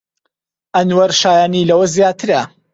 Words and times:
ئەنوەر 0.75 1.11
شایەنی 1.21 1.67
لەوە 1.69 1.85
زیاترە. 1.95 2.41